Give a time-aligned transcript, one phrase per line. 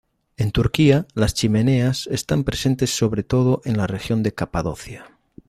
[0.35, 5.15] En Turquía, las chimeneas están presentes sobre todo en la región de Capadocia.